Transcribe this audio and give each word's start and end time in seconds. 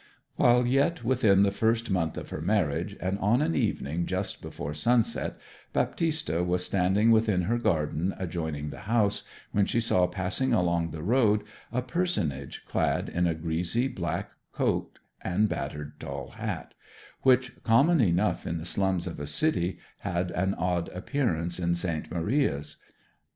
While 0.35 0.65
yet 0.65 1.03
within 1.03 1.43
the 1.43 1.51
first 1.51 1.91
month 1.91 2.17
of 2.17 2.29
her 2.31 2.41
marriage, 2.41 2.97
and 2.99 3.19
on 3.19 3.39
an 3.43 3.53
evening 3.53 4.07
just 4.07 4.41
before 4.41 4.73
sunset, 4.73 5.37
Baptista 5.73 6.43
was 6.43 6.65
standing 6.65 7.11
within 7.11 7.43
her 7.43 7.59
garden 7.59 8.15
adjoining 8.17 8.71
the 8.71 8.79
house, 8.89 9.23
when 9.51 9.67
she 9.67 9.79
saw 9.79 10.07
passing 10.07 10.53
along 10.53 10.89
the 10.89 11.03
road 11.03 11.43
a 11.71 11.83
personage 11.83 12.65
clad 12.65 13.09
in 13.09 13.27
a 13.27 13.35
greasy 13.35 13.87
black 13.87 14.31
coat 14.53 14.97
and 15.21 15.47
battered 15.47 15.99
tall 15.99 16.29
hat, 16.29 16.73
which, 17.21 17.61
common 17.63 18.01
enough 18.01 18.47
in 18.47 18.57
the 18.57 18.65
slums 18.65 19.05
of 19.05 19.19
a 19.19 19.27
city, 19.27 19.77
had 19.99 20.31
an 20.31 20.55
odd 20.55 20.89
appearance 20.89 21.59
in 21.59 21.75
St. 21.75 22.11
Maria's. 22.11 22.77